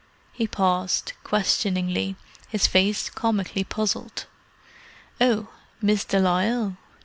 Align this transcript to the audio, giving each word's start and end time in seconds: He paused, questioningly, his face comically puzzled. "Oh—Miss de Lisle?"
He 0.33 0.47
paused, 0.47 1.13
questioningly, 1.23 2.15
his 2.49 2.65
face 2.65 3.07
comically 3.07 3.63
puzzled. 3.63 4.25
"Oh—Miss 5.29 6.05
de 6.05 6.17
Lisle?" 6.19 6.75